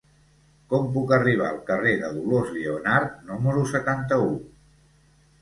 [0.69, 4.35] Com puc arribar al carrer de Dolors Lleonart número setanta-u?